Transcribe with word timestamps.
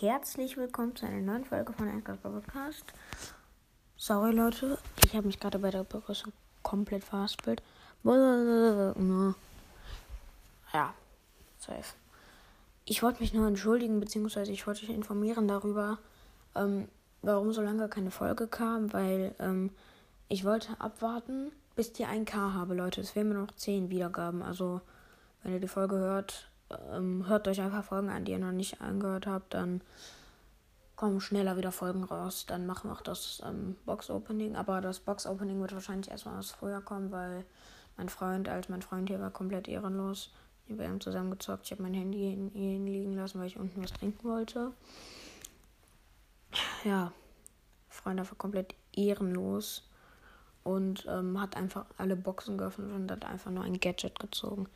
herzlich 0.00 0.58
willkommen 0.58 0.94
zu 0.94 1.06
einer 1.06 1.22
neuen 1.22 1.46
Folge 1.46 1.72
von 1.72 1.88
Anchor 1.88 2.16
Podcast. 2.16 2.84
Sorry 3.96 4.30
Leute, 4.30 4.76
ich 5.02 5.14
habe 5.14 5.26
mich 5.26 5.40
gerade 5.40 5.58
bei 5.58 5.70
der 5.70 5.84
Begrüßung 5.84 6.34
komplett 6.62 7.02
verhaspelt. 7.02 7.62
Ja, 10.74 10.92
safe. 11.58 11.94
Ich 12.84 13.02
wollte 13.02 13.20
mich 13.20 13.32
nur 13.32 13.48
entschuldigen, 13.48 13.98
beziehungsweise 13.98 14.52
ich 14.52 14.66
wollte 14.66 14.82
euch 14.82 14.90
informieren 14.90 15.48
darüber, 15.48 15.98
ähm, 16.54 16.88
warum 17.22 17.54
so 17.54 17.62
lange 17.62 17.88
keine 17.88 18.10
Folge 18.10 18.48
kam, 18.48 18.92
weil 18.92 19.34
ähm, 19.38 19.70
ich 20.28 20.44
wollte 20.44 20.78
abwarten, 20.78 21.52
bis 21.74 21.94
die 21.94 22.04
1K 22.04 22.52
habe, 22.52 22.74
Leute. 22.74 23.00
Es 23.00 23.12
fehlen 23.12 23.30
mir 23.30 23.34
noch 23.36 23.52
10 23.52 23.88
Wiedergaben. 23.88 24.42
Also, 24.42 24.82
wenn 25.42 25.54
ihr 25.54 25.60
die 25.60 25.68
Folge 25.68 25.96
hört, 25.96 26.50
ähm, 26.92 27.26
hört 27.28 27.48
euch 27.48 27.60
einfach 27.60 27.84
Folgen 27.84 28.08
an, 28.08 28.24
die 28.24 28.32
ihr 28.32 28.38
noch 28.38 28.52
nicht 28.52 28.80
angehört 28.80 29.26
habt. 29.26 29.54
Dann 29.54 29.80
kommen 30.96 31.20
schneller 31.20 31.56
wieder 31.56 31.72
Folgen 31.72 32.04
raus. 32.04 32.46
Dann 32.46 32.66
machen 32.66 32.90
wir 32.90 32.94
auch 32.94 33.02
das 33.02 33.42
ähm, 33.46 33.76
Box-Opening. 33.84 34.56
Aber 34.56 34.80
das 34.80 35.00
Box-Opening 35.00 35.60
wird 35.60 35.72
wahrscheinlich 35.72 36.10
erstmal 36.10 36.38
aus 36.38 36.50
früher 36.50 36.80
kommen, 36.80 37.12
weil 37.12 37.44
mein 37.96 38.08
Freund, 38.08 38.48
als 38.48 38.68
mein 38.68 38.82
Freund 38.82 39.08
hier 39.08 39.20
war, 39.20 39.30
komplett 39.30 39.68
ehrenlos. 39.68 40.32
Wir 40.66 40.88
haben 40.88 41.00
zusammen 41.00 41.30
gezockt. 41.30 41.66
Ich 41.66 41.70
habe 41.72 41.82
mein 41.82 41.94
Handy 41.94 42.32
in 42.32 42.54
ihn 42.54 42.86
liegen 42.86 43.14
lassen, 43.14 43.38
weil 43.38 43.46
ich 43.46 43.56
unten 43.56 43.82
was 43.82 43.92
trinken 43.92 44.28
wollte. 44.28 44.72
Ja, 46.84 47.12
Freund 47.88 48.18
war 48.18 48.26
komplett 48.36 48.74
ehrenlos 48.94 49.88
und 50.64 51.06
ähm, 51.08 51.40
hat 51.40 51.56
einfach 51.56 51.86
alle 51.96 52.16
Boxen 52.16 52.58
geöffnet 52.58 52.92
und 52.92 53.10
hat 53.10 53.24
einfach 53.24 53.50
nur 53.50 53.64
ein 53.64 53.78
Gadget 53.78 54.18
gezogen. 54.18 54.68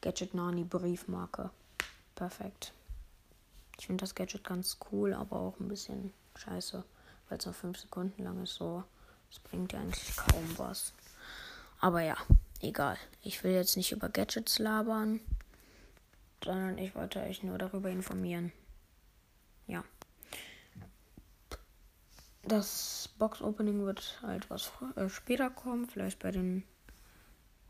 Gadget 0.00 0.34
Nani 0.34 0.64
Briefmarke. 0.64 1.50
Perfekt. 2.14 2.72
Ich 3.78 3.86
finde 3.86 4.02
das 4.02 4.14
Gadget 4.14 4.44
ganz 4.44 4.78
cool, 4.90 5.12
aber 5.12 5.40
auch 5.40 5.58
ein 5.60 5.68
bisschen 5.68 6.12
scheiße, 6.36 6.84
weil 7.28 7.38
es 7.38 7.44
nur 7.44 7.54
5 7.54 7.78
Sekunden 7.78 8.22
lang 8.22 8.42
ist. 8.42 8.54
So, 8.54 8.84
es 9.30 9.38
bringt 9.38 9.72
ja 9.72 9.80
eigentlich 9.80 10.16
kaum 10.16 10.44
was. 10.56 10.92
Aber 11.80 12.00
ja, 12.00 12.16
egal. 12.60 12.96
Ich 13.22 13.42
will 13.44 13.52
jetzt 13.52 13.76
nicht 13.76 13.92
über 13.92 14.08
Gadgets 14.08 14.58
labern, 14.58 15.20
sondern 16.44 16.78
ich 16.78 16.94
wollte 16.94 17.20
euch 17.20 17.42
nur 17.42 17.58
darüber 17.58 17.90
informieren. 17.90 18.52
Ja. 19.66 19.84
Das 22.42 23.10
Box-Opening 23.18 23.84
wird 23.84 24.20
halt 24.22 24.48
was 24.48 24.72
äh, 24.96 25.08
später 25.08 25.50
kommen, 25.50 25.86
vielleicht 25.86 26.20
bei 26.20 26.30
den 26.30 26.64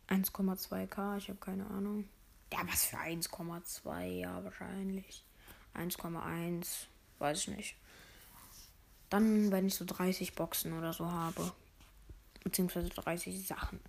1,2k, 0.09 1.19
ich 1.19 1.29
habe 1.29 1.39
keine 1.41 1.67
Ahnung. 1.67 2.09
Ja, 2.53 2.61
was 2.67 2.87
für 2.87 2.97
1,2, 2.97 4.05
ja, 4.21 4.43
wahrscheinlich. 4.43 5.25
1,1, 5.75 6.87
weiß 7.19 7.41
ich 7.41 7.49
nicht. 7.49 7.77
Dann, 9.11 9.51
wenn 9.51 9.67
ich 9.67 9.75
so 9.75 9.85
30 9.85 10.35
Boxen 10.35 10.77
oder 10.77 10.93
so 10.93 11.11
habe, 11.11 11.53
beziehungsweise 12.45 12.89
30 12.89 13.47
Sachen, 13.47 13.81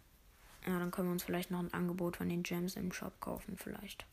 ja, 0.65 0.77
dann 0.77 0.91
können 0.91 1.07
wir 1.07 1.13
uns 1.13 1.23
vielleicht 1.23 1.51
noch 1.51 1.59
ein 1.59 1.73
Angebot 1.73 2.17
von 2.17 2.29
den 2.29 2.43
Gems 2.43 2.75
im 2.75 2.91
Shop 2.91 3.19
kaufen, 3.19 3.57
vielleicht. 3.57 4.05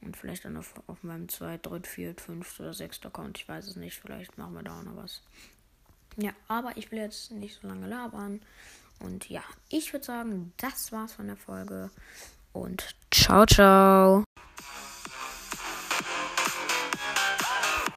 Und 0.00 0.16
vielleicht 0.16 0.44
dann 0.44 0.56
auf, 0.56 0.74
auf 0.86 1.02
meinem 1.02 1.28
2., 1.28 1.58
3., 1.58 1.80
4., 1.82 2.14
5. 2.14 2.60
oder 2.60 2.74
6. 2.74 3.06
Account, 3.06 3.38
ich 3.38 3.48
weiß 3.48 3.66
es 3.66 3.76
nicht, 3.76 3.98
vielleicht 3.98 4.36
machen 4.36 4.54
wir 4.54 4.62
da 4.62 4.78
auch 4.78 4.82
noch 4.82 4.96
was. 4.96 5.22
Ja, 6.16 6.32
aber 6.48 6.76
ich 6.76 6.90
will 6.90 6.98
jetzt 6.98 7.30
nicht 7.32 7.60
so 7.60 7.66
lange 7.66 7.86
labern. 7.86 8.40
Und 9.00 9.28
ja, 9.28 9.42
ich 9.68 9.92
würde 9.92 10.04
sagen, 10.04 10.52
das 10.58 10.92
war's 10.92 11.14
von 11.14 11.26
der 11.26 11.36
Folge. 11.36 11.90
Und 12.54 12.94
ciao, 13.10 13.44
ciao. 13.46 14.24